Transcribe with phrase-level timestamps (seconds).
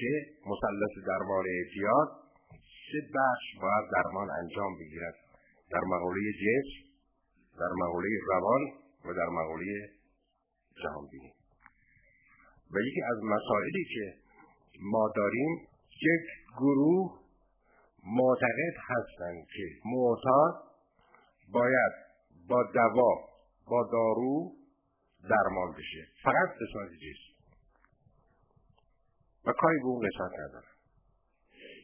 [0.00, 0.12] که
[0.50, 2.08] مثلث درمان اعتیاد
[2.92, 5.14] سه بخش باید درمان انجام بگیرد؟
[5.70, 6.86] در مقوله جسم
[7.58, 8.62] در مقوله روان
[9.04, 9.90] و در مقوله
[10.82, 11.32] جهانبینی.
[12.72, 14.14] و یکی از مسائلی که
[14.80, 15.68] ما داریم
[16.02, 16.26] یک
[16.58, 17.20] گروه
[18.04, 20.54] معتقد هستند که معتاد
[21.52, 21.92] باید
[22.48, 23.14] با دوا
[23.66, 24.52] با دارو
[25.30, 26.06] درمان بشه.
[26.22, 27.35] فقط قسمت جسم.
[29.46, 30.66] و کاری به اون قسمت نداره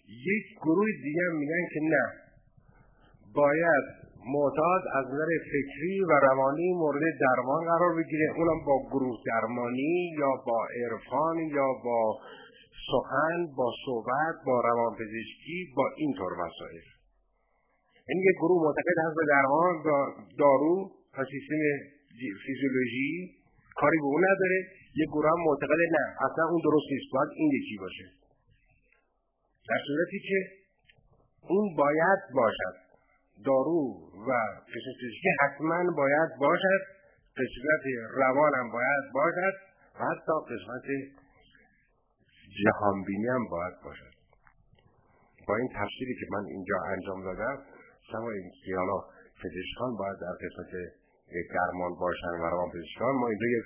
[0.09, 2.07] یک گروه دیگه میگن که نه.
[3.35, 3.85] باید
[4.35, 8.33] معتاد از نظر فکری و روانی مورد درمان قرار بگیره.
[8.37, 12.19] اونم با گروه درمانی یا با عرفان یا با
[12.91, 16.85] سخن با صحبت با روانپزشکی با اینطور مسائل.
[18.09, 19.75] این یعنی یک گروه معتقد هست به درمان
[20.39, 21.63] دارو و سیستم
[22.47, 23.42] فیزیولوژی
[23.81, 24.59] کاری به اون نداره.
[25.03, 26.05] یک گروه معتقد نه.
[26.27, 27.09] اصلا اون درست نیست.
[27.15, 28.07] باید این یکی باشه.
[29.69, 30.39] در صورتی که
[31.49, 32.77] اون باید باشد.
[33.45, 33.81] دارو
[34.29, 34.31] و
[34.73, 36.83] فیزیولوژی حتما باید باشد.
[37.41, 37.85] قسمت
[38.23, 39.55] روان هم باید باشد.
[39.99, 40.87] و حتی قسمت
[42.63, 44.15] جهانبینی هم باید باشد.
[45.49, 47.59] با این تفسیری که من اینجا انجام دادم
[48.13, 48.99] سوا این حالا
[49.43, 50.73] پزشکان باید در قسمت
[51.55, 53.65] درمان باشن و روان پزشکان ما اینجا یک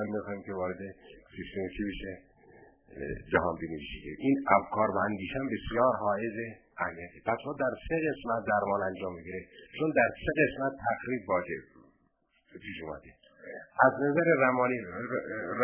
[0.00, 0.78] هم می‌خوایم که وارد
[1.76, 2.12] چی بشه؟
[3.32, 3.78] جهان بینی
[4.18, 6.36] این افکار و اندیشن بسیار حائز
[6.78, 7.20] اهمیتی.
[7.26, 9.40] پس ما در سه قسمت درمان انجام می‌گیره
[9.78, 11.62] چون در سه قسمت تخریب واجب
[12.62, 13.10] پیش اومده.
[13.86, 14.78] از نظر روانی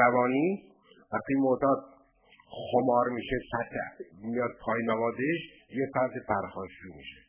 [0.02, 0.62] روانی
[1.12, 1.78] وقتی معتاد
[2.70, 7.20] خمار میشه سطح میاد پای نوازش یه فرد پرخاشجو میشه.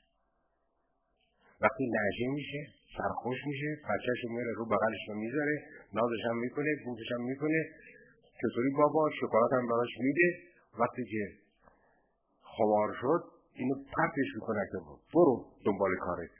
[1.61, 2.67] وقتی نجی میشه
[2.97, 5.55] سرخوش میشه بچهش میره رو بغلش رو می‌ذاره
[5.93, 7.59] نازش هم می‌کنه بوسش هم می‌کنه.
[8.41, 10.27] چطوری بابا؟ شکلات هم براش میده.
[10.79, 11.23] وقتی که
[12.41, 13.21] خمار شد
[13.53, 14.77] اینو پرتش می‌کنه که
[15.13, 16.33] برو دنبال کارت.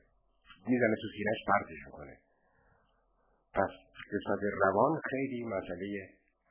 [0.69, 2.15] می‌زنه تو سینهش پرتش می‌کنه.
[3.53, 3.71] پس
[4.11, 5.87] قسمت روان خیلی مسئله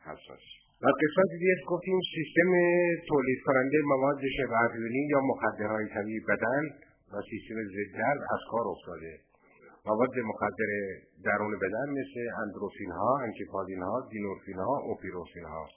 [0.01, 0.45] حساس.
[0.83, 2.51] و قسمت دیگه گفتیم سیستم
[3.09, 4.79] تولید کننده مواد شبه
[5.11, 6.63] یا مخدرهای طبیعی بدن
[7.13, 8.01] و سیستم ضد
[8.35, 9.34] از کار افتاده.
[9.87, 10.71] مواد مخدر
[11.25, 15.69] درون بدن مثل اندروفین ها، انکیپالین ها، دینورفین ها، اوپیروفین ها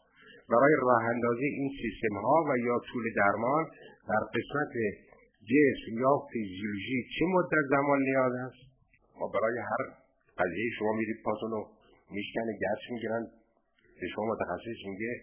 [0.50, 3.66] برای راه اندازی این سیستم ها و یا طول درمان
[4.09, 4.73] در قسمت
[5.51, 8.62] جسم یا فیزیولوژی چه مدت زمان نیاز است؟
[9.22, 9.84] و برای هر
[10.39, 11.68] قضیه شما میرید پاتون رو
[12.12, 13.24] میشکنه گرش می‌گیرن.
[14.01, 15.13] به شما متخصص میگه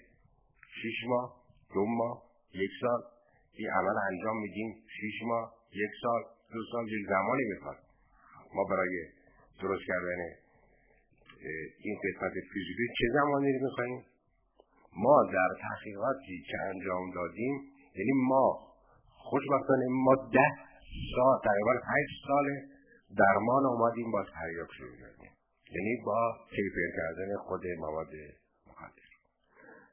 [0.83, 1.37] شیش ماه
[1.75, 2.23] دو ماه
[2.53, 3.01] یک سال.
[3.53, 6.23] این عمل انجام میدیم شیش ماه یک سال
[6.53, 7.77] دو سال زمانی می‌خواد.
[8.55, 8.97] ما برای
[9.63, 10.21] درست کردن
[11.85, 14.05] این قسمت فیزیکی چه زمانی رو میخواییم
[14.97, 17.55] ما در تحقیقاتی که انجام دادیم
[17.97, 18.75] یعنی ما
[19.09, 20.51] خوشبختانه ما ده
[21.15, 22.47] سال تقریبا هشت سال
[23.19, 25.33] درمان آمدیم با تریاک شروع کردیم
[25.75, 26.21] یعنی با
[26.51, 28.13] کیفر کردن خود مواد
[28.67, 29.11] مخدر.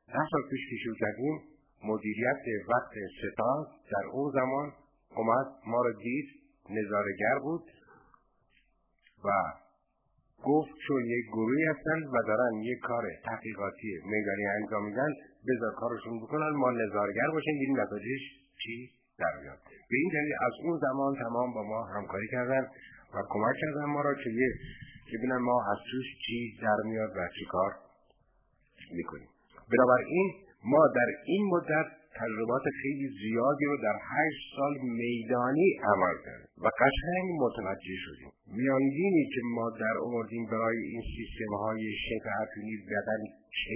[0.07, 1.41] ده سال پیش که شروع کردیم
[1.83, 4.73] مدیریت وقت ستاد در اون زمان
[5.15, 6.27] اومد ما رو دید
[6.69, 7.63] نظارگر بود.
[9.25, 9.29] و
[10.43, 15.11] گفت چون یک گروهی هستن و دارن یک کار تحقیقاتی میدانی انجام میدن
[15.47, 17.55] بذار کارشون بکنن ما نظارگر باشیم.
[17.59, 18.21] این نتایجش
[18.63, 19.57] چی در میاد؟
[19.89, 22.67] به این دلیل از اون زمان تمام با ما همکاری کردن
[23.13, 24.49] و کمک کردن ما را که یه
[25.13, 27.71] ببینن ما از توش چی در میاد و چی کار
[28.91, 29.27] می‌کنیم.
[29.71, 30.33] بنابراین
[30.63, 36.67] ما در این مدت تجربات خیلی زیادی رو در هشت سال میدانی عمل کرد و
[36.81, 38.31] قشنگ متوجه شدیم.
[38.57, 43.21] میانگینی که ما در آوردیم برای این سیستم های شکل اتونی بدن
[43.59, 43.75] چه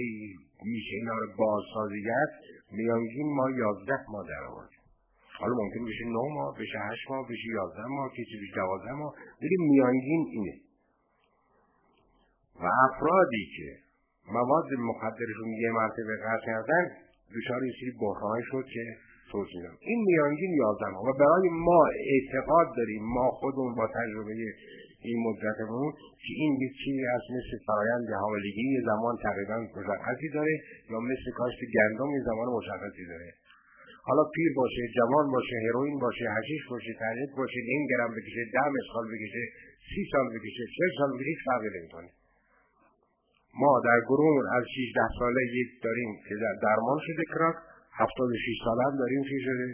[0.64, 2.30] میشه اینا رو بازسازیت
[2.72, 4.82] میانگین ما یازده ماه در آوردیم.
[5.40, 9.14] حالا ممکن بشه نه ماه بشه هشت ماه بشه یازده ماه کسی بشه دوازده ماه
[9.42, 10.54] ولی میانگین اینه.
[12.62, 13.68] و افرادی که
[14.32, 16.84] مواد مخدرشون یه مرتبه قطع کردن
[17.34, 18.84] دچار یه سری بحران شد که
[19.32, 21.80] توضیح این میانگین یازده و برای ما
[22.12, 24.34] اعتقاد داریم ما خودمون با تجربه
[25.06, 25.92] این مدتمون
[26.22, 30.54] که این یک چیزی از مثل فرایند حاملگی یه زمان تقریبا مشخصی داره
[30.90, 33.28] یا مثل کاشت گندم یه زمان مشخصی داره.
[34.08, 38.66] حالا پیر باشه جوان باشه هروئین باشه هشیش باشه تریک باشه این گرم بکشه ده
[38.92, 39.44] سال بکشه
[39.88, 42.08] سی سال بکشه چه سال بکشه هیچ فرقی نمی‌کنه.
[43.60, 47.56] ما در گروه از 16 ساله یک داریم که در درمان شده کراک
[47.92, 49.66] 76 ساله هم داریم که شده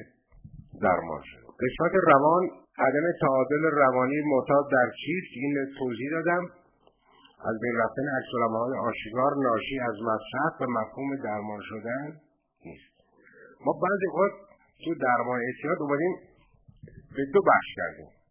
[0.83, 1.43] درمان شده.
[1.63, 2.43] قسمت روان
[2.79, 6.45] عدم تعادل روانی معتاد در چیست؟ این توضیح دادم.
[7.49, 8.07] از بین رفتن
[8.57, 12.07] های آشکار ناشی از مصرف و مفهوم درمان شدن
[12.67, 12.95] نیست.
[13.67, 14.39] ما بعضی وقت
[14.85, 16.15] تو درمان اعتیاد اومدیم
[17.17, 18.22] به دو بخش کردیم.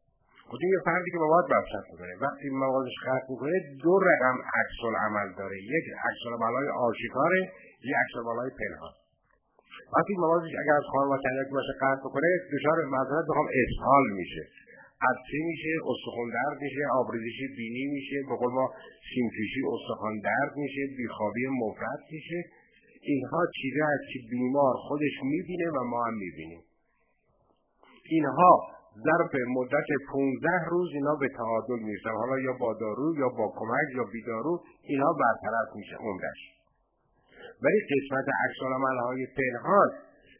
[0.51, 5.29] خودی یه فردی که مواد مصرف می‌کنه؟ وقتی موادش خرد می‌کنه دو رقم عکس عمل
[5.39, 5.57] داره.
[5.75, 6.23] یک عکس
[6.55, 7.41] های آشکاره
[7.87, 8.93] یک عکس های پنهان.
[9.93, 14.43] وقتی موادش اگر از خان و کنک باشه قطع بکنه دچار معذرت بخوام اسهال میشه.
[15.09, 18.65] عطسه میشه استخون درد میشه آبریزشی بینی میشه به قول ما
[19.09, 22.39] سیمفیشی استخوان درد میشه بیخوابی مفرد میشه.
[23.01, 26.61] اینها چیزه هست که بیمار خودش می‌بینه و ما هم می‌بینیم.
[28.09, 28.53] اینها
[28.97, 33.87] ظرف مدت 15 روز اینا به تعادل میشن حالا یا با دارو یا با کمک
[33.95, 36.41] یا بیدارو اینها برطرف میشه عمرش.
[37.63, 39.89] ولی قسمت عکسالعمل های پنهان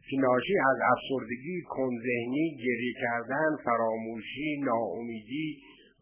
[0.10, 5.58] که ناشی از افسردگی کنذهنی گریه کردن فراموشی ناامیدی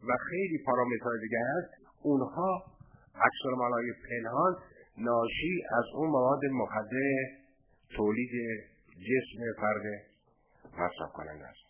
[0.08, 1.70] و خیلی پارامترهای دیگه هست
[2.02, 2.64] اونها
[3.16, 4.56] عکسالعمل های پنهان
[4.98, 7.00] ناشی از اون مواد مخدر
[7.96, 8.32] تولید
[9.08, 9.84] جسم فرد
[10.74, 11.69] مصرف کننده است.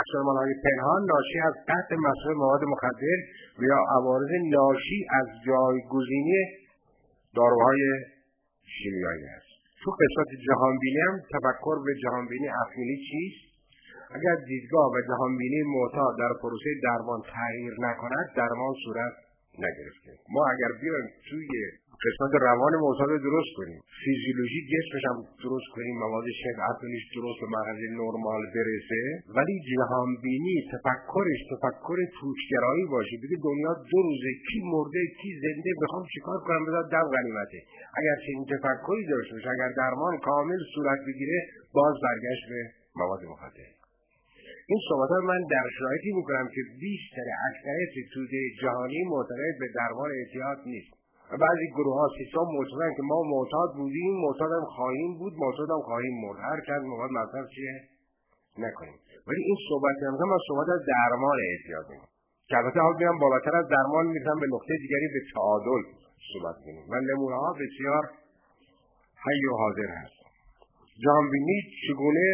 [0.00, 3.18] عکسالعمل های پنهان ناشی از تحت مصرف مواد مخدر
[3.58, 6.40] و یا عوارض ناشی از جایگزینی
[7.36, 7.82] داروهای
[8.76, 9.50] شیمیایی است.
[9.82, 13.46] تو قسمت جهانبینی هم تفکر به جهانبینی افیلی چیست؟
[14.16, 19.14] اگر دیدگاه و جهانبینی معتاد در پروسه درمان تغییر نکند درمان صورت
[19.64, 20.12] نگرفته.
[20.34, 21.48] ما اگر بیایم توی
[22.04, 23.80] قسمت روان معتاد درست کنیم.
[24.02, 29.00] فیزیولوژی جسمش هم درست کنیم مواد شد عقلش درست به مرحله نرمال برسه.
[29.36, 33.14] ولی جهانبینی تفکرش تفکر توشگرایی باشه.
[33.22, 37.60] بگه دنیا دو روزه کی مرده کی زنده بخوام چیکار کنم؟ بذار دم غنیمته.
[37.98, 41.38] اگر چنین تفکری داشته باشه اگر درمان کامل صورت بگیره
[41.78, 42.60] باز برگشت به
[43.00, 43.68] مواد مخدر.
[44.68, 50.58] این صحبت من در شرایطی می‌کنم که بیشتر اکثریت توده جهانی معتقد به درمان اعتیاد
[50.66, 50.95] نیست.
[51.30, 55.70] و بعضی گروه ها سیستم معتقدن که ما معتاد بودیم معتاد هم خواهیم بود معتاد
[55.74, 56.38] هم خواهیم مرد.
[56.50, 57.76] هر کس مواد مصرف چیه؟
[58.64, 58.98] نکنیم.
[59.26, 62.12] ولی این صحبت هم من صحبت از درمان اعتیاد می‌کنم.
[62.48, 65.82] که البته حال میرم بالاتر از درمان می‌رسم به نقطه دیگری به تعادل
[66.32, 68.04] صحبت کنیم و نمونه ها بسیار
[69.24, 70.18] حی و حاضر هست
[71.04, 72.26] جانبینی چگونه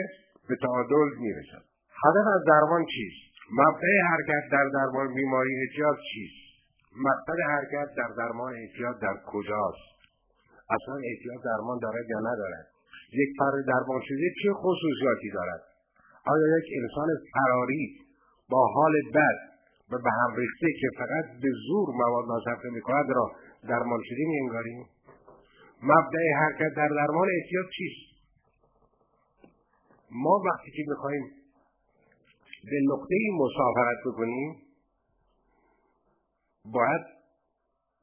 [0.49, 1.65] به تعادل می‌رسد؟
[2.05, 3.23] هدف از درمان چیست؟
[3.61, 6.42] مبدع حرکت در درمان بیماری اعتیاد چیست؟
[6.97, 9.93] مقصد حرکت در درمان اعتیاد در کجاست؟
[10.77, 12.67] اصلا اعتیاد درمان دارد یا ندارد؟
[13.13, 15.63] یک فرد درمان شده چه خصوصیاتی دارد؟
[16.27, 17.85] آیا یک انسان فراری
[18.51, 19.39] با حال بد
[19.91, 23.33] و به هم ریخته که فقط به زور مواد مصرف می‌کند را
[23.69, 24.87] درمان شده میانگاریم؟
[25.83, 28.13] مبدع حرکت در درمان احتیاط چیست؟
[30.11, 31.25] ما وقتی که می‌خواهیم
[32.71, 34.72] به نقطه مسافرت بکنیم
[36.65, 37.05] باید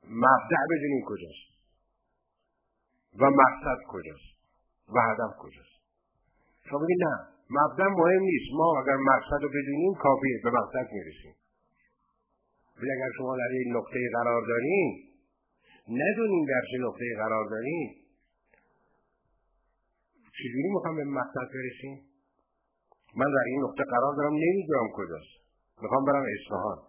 [0.04, 1.50] مبدع بدونیم کجاست.
[3.20, 4.40] و مقصد کجاست.
[4.96, 5.80] و هدف کجاست.
[6.70, 7.16] شما بگید نه
[7.50, 8.50] مبدع مهم نیست.
[8.54, 10.40] ما اگر مقصد رو بدونیم کافیه.
[10.44, 11.36] به مقصد می‌رسیم.
[12.78, 15.04] ولی اگر شما در این نقطه قرار دارین
[15.88, 17.96] ندونیم در چه نقطه قرار داریم
[20.38, 22.06] چجوری می‌خوام به مقصد برسیم؟
[23.16, 25.34] من در این نقطه قرار دارم نمی‌دونم کجاست.
[25.82, 26.89] می‌خوام برم اصفهان.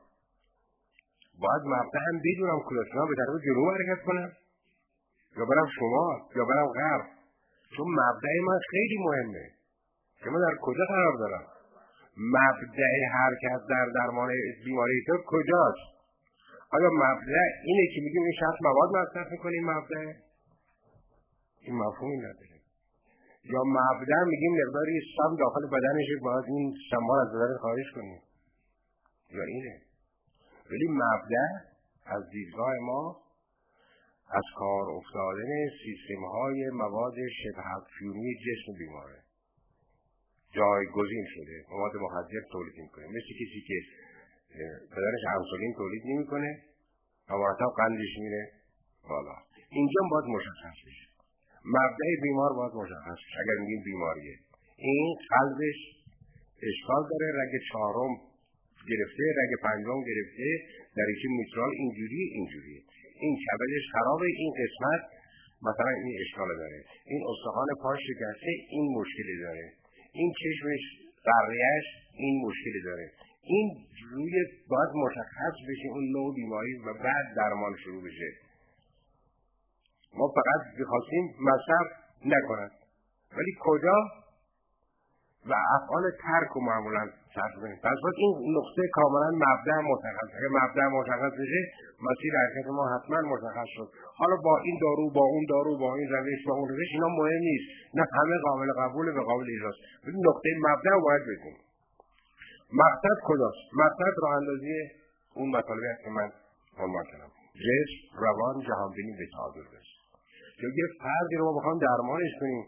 [1.42, 4.30] باید مبدع هم بدونم کجاست به طرف جنوب حرکت کنم.
[5.36, 7.06] یا برم شمال یا برم غرب.
[7.76, 9.46] چون مبدع من خیلی مهمه.
[10.20, 11.46] که من در کجا قرار دارم؟
[12.16, 14.30] مبدع حرکت در درمان
[14.64, 15.86] بیماری تو کجاست؟
[16.72, 20.12] آیا مبدع اینه که میگیم این شخص مواد مصرف می‌کنیم مبدع
[21.60, 22.56] این مفهومی نداره.
[23.44, 28.20] یا مبدع میگیم مقداری سم داخل بدنش باید این سمار از بدن خارج کنیم.
[29.30, 29.89] یا اینه.
[30.70, 31.48] ولی مبدع
[32.06, 33.22] از دیدگاه ما
[34.38, 35.50] از کار افتادن
[35.84, 39.18] سیستم های مواد شبه افیونی جسم بیماره.
[40.56, 41.56] جایگزین شده.
[41.70, 43.06] مواد مخدر تولید می‌کنه.
[43.06, 43.78] مثل کسی که
[44.92, 46.50] بدنش انسولین تولید نمی‌کنه
[47.30, 48.52] و مرتب قندش میره
[49.08, 49.36] بالا.
[49.70, 51.06] اینجا باید مشخص بشه.
[51.64, 53.38] مبدع بیمار باید مشخص بشه.
[53.42, 54.36] اگر میگیم بیماریه.
[54.76, 55.80] این قلبش
[56.68, 57.26] اشکال داره.
[57.40, 58.29] رگ چهارم
[58.88, 60.46] گرفته رگ پنجم گرفته
[60.96, 62.76] دریچه میترال اینجوری اینجوری.
[63.20, 65.02] این کبدش خرابه این قسمت
[65.68, 66.84] مثلا این اشکال داره.
[67.04, 69.66] این استخوان پاش شکسته این مشکلی داره.
[70.12, 70.84] این چشمش
[71.28, 73.06] قریهش این مشکلی داره.
[73.42, 73.66] این
[74.12, 74.34] روی
[74.68, 78.30] باید مشخص بشه اون نوع بیماری و بعد درمان شروع بشه.
[80.14, 81.86] ما فقط بخواستیم مصرف
[82.24, 82.70] نکند
[83.36, 83.94] ولی کجا؟
[85.46, 87.10] و افعال ترک و معمولا
[87.60, 90.28] کنیم پس باید این نقطه کاملا مبدع مشخص.
[90.38, 91.60] اگه مبدع مشخص بشه
[92.08, 93.88] مسیر حرکت ما حتما مشخص شد.
[94.20, 97.42] حالا با این دارو با اون دارو با این روش با اون روش اینا مهم
[97.48, 97.66] نیست.
[97.94, 99.80] نه همه قابل قبول به قابل اجراست.
[100.28, 101.60] نقطه مبدع باید بدونیم.
[102.82, 104.72] مقصد کجاست؟ مقصد راه اندازی
[105.34, 106.28] اون مطالبی است که من
[106.84, 107.30] عنوان کردم
[107.64, 109.66] جسم روان جهانبینی به تعادل
[110.62, 112.64] یا یه فردی رو ما بخوام درمانش کنیم.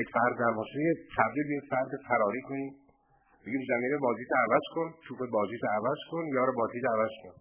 [0.00, 2.72] یک فرد درمان یه تبدیل به فرد فراری کنیم.
[3.46, 7.10] بگیم زمینه بازی تو عوض کن توپ بازی تو عوض کن یار بازی تو عوض
[7.22, 7.34] کن.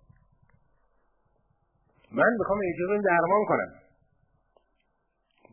[2.12, 3.72] من می‌خوام رو درمان کنم.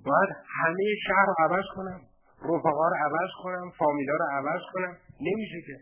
[0.07, 2.01] باید همه شهر رو عوض کنم
[2.43, 4.97] رفقا رو عوض کنم فامیلا رو عوض کنم.
[5.21, 5.77] نمیشه که.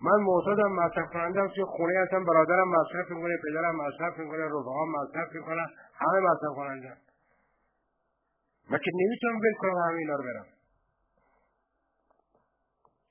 [0.00, 5.32] من معتادم مصرف کنندم توی خونه هستم برادرم مصرف می‌کنه پدرم مصرف می‌کنه رفقام مصرف
[5.34, 6.96] می‌کنن همه مصرف کنندم
[8.70, 10.46] من که نمی‌تونم ول کنم همه اینا رو برم.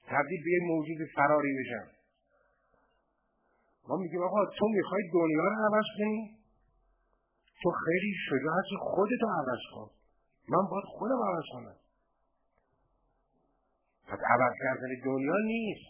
[0.08, 1.96] تبدیل به یه موجود فراری بشم
[3.88, 6.38] ما میگیم آقا تو می‌خوای دنیا رو عوض کنی؟
[7.62, 9.90] تو خیلی شجاع هستی خودتو عوض کن.
[10.50, 11.76] من باید خودم عوض کنم.
[14.08, 15.86] پس عوض کردن دنیا نیست.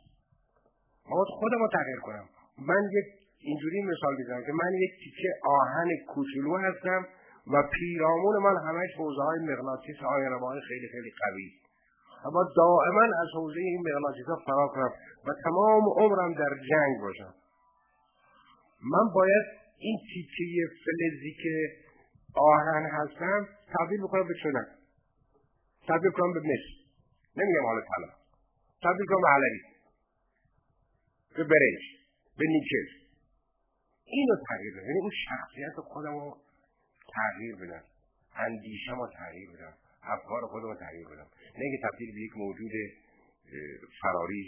[1.10, 2.30] ما باید خودم رو تغییر کنم.
[2.58, 3.06] من یک
[3.40, 7.08] اینجوری مثال بزنم که من یک تیکه آهن کوچولو هستم
[7.54, 11.65] و پیرامون من همش حوزه های مغناطیس های خیلی خیلی قوی.
[12.26, 14.92] اما دائما از حوزه این مغناطیس ها فرار کنم
[15.28, 17.34] و تمام عمرم در جنگ باشم.
[18.82, 19.46] من باید
[19.78, 21.86] این تیکه فلزی که
[22.36, 23.48] آهن هستم
[23.80, 24.68] تبدیل بکنم به چنک.
[25.88, 26.66] تبدیل کنم به مس.
[27.38, 28.14] نمیگم حالا طلا.
[28.84, 29.62] تبدیل کنم به علری
[31.36, 31.84] به برنج.
[32.38, 32.88] به نیکل
[34.06, 34.88] اینو تغییر بدم.
[34.88, 36.38] یعنی اون شخصیت خودم رو
[37.14, 37.84] تغییر بدم.
[38.36, 39.74] اندیشه ما تغییر بدم.
[40.16, 41.28] افکار خودم رو تغییر بدم.
[41.58, 42.72] نه اینکه تبدیل به یک موجود
[44.02, 44.44] فراری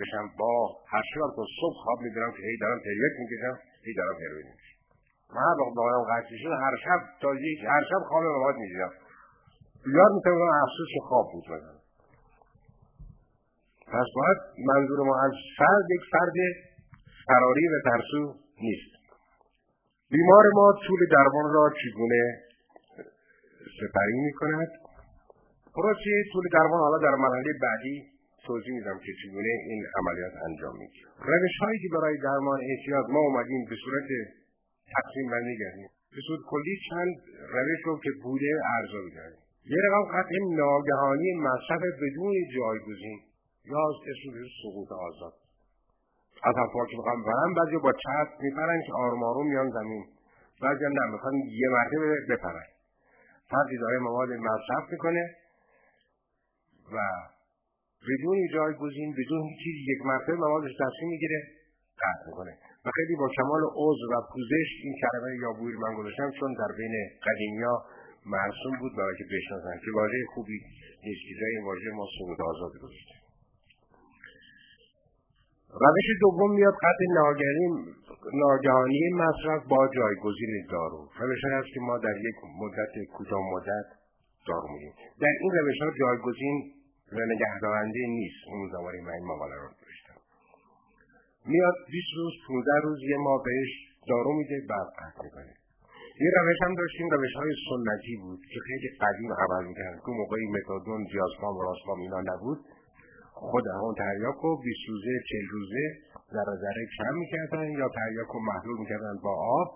[0.00, 0.26] بشم.
[0.38, 0.52] با
[0.92, 4.78] هر شب تا صبح خواب می‌برم که هی دارم تریاک می‌کشم هی دارم هروئین می‌کشم.
[5.34, 8.92] من هر وقت باورم قطعی شد هر شب تا یک هر شب خواب مواد می‌گیرم.
[9.98, 11.78] یاد می‌تونم افسوس خواب بود مثلا
[13.92, 14.38] پس باید
[14.70, 16.36] منظور ما از فرد یک فرد
[17.26, 18.92] فراری و ترسو نیست.
[20.10, 22.22] بیمار ما طول درمان را چگونه
[23.78, 24.68] سپری می کند
[25.78, 27.96] پروسه طول درمان حالا در مرحله بعدی
[28.46, 33.20] توضیح میدم که چگونه این عملیات انجام می‌گیره روش هایی که برای درمان احتیاط ما
[33.28, 34.08] اومدیم به صورت
[34.96, 37.12] تقسیم بندی کردیم به صورت کلی چند
[37.54, 39.42] روش رو که بوده ارزیابی کردیم
[39.72, 43.18] یه رقم قطع ناگهانی مصرف بدون جایگزین
[43.72, 44.32] یا اسم
[44.62, 45.34] سقوط آزاد.
[46.48, 50.04] از افراد که می‌خوام برن بعضی با چسب میپرن که آروم آروم میان زمین.
[50.62, 51.06] بعضی هم نه
[51.62, 52.68] یه مرتبه بپرن.
[53.50, 55.24] فردی داره مواد مصرف می‌کنه.
[56.92, 56.98] و
[58.08, 61.40] بدون جایگزین بدون چیزی یک مرتبه موادش تصمیم می‌گیره
[62.02, 62.52] قطع می‌کنه.
[62.84, 66.72] و خیلی با کمال عضو و پوزش این کلمه یا بویر من گذاشتم چون در
[66.78, 66.94] بین
[67.26, 67.74] قدیمیا
[68.26, 70.58] مرسوم بود برای که بشناسن که واژه خوبی
[71.04, 73.14] نیست که این واژه ما سقوط آزاد گذاشته.
[75.86, 77.04] روش دوم میاد قطع
[78.34, 81.08] ناگهانی مصرف با جایگزین دارو.
[81.20, 83.86] روش هست که ما در یک مدت کوتاه مدت
[84.46, 86.77] دارو میدیم در این روش ها جایگزین
[87.12, 88.42] و نگهدارنده نیست.
[88.46, 90.18] اون زمانی من این مقاله رو داشتم
[91.52, 93.72] میاد 20 روز 15 روز یه ما بهش
[94.10, 95.52] دارو میده بعد قطع می‌کنه.
[96.24, 99.96] یه روش هم داشتیم روش های سنتی بود که خیلی قدیم عمل می‌کرد.
[100.04, 102.58] که موقعی متادون دیازپام و راسپام اینا نبود.
[103.32, 105.84] خود همون تریاک رو 20 روزه 40 روزه
[106.34, 109.68] ذره ذره کم می‌کردن یا تریاک رو محلول می‌کردن با آب.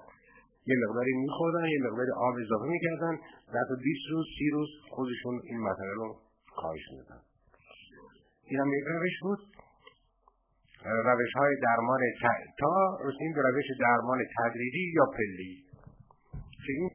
[0.67, 3.15] یه مقداری میخوردن یه مقداری آب اضافه می‌کردن.
[3.55, 6.09] بعد 20 روز 30 روز خودشون این مسئله رو
[6.57, 7.21] کاهش میدن
[8.45, 9.39] این هم یک روش بود.
[10.85, 12.01] روش های درمان
[12.59, 15.65] تا رسیم به روش درمان تدریجی یا پلی.
[16.67, 16.89] که این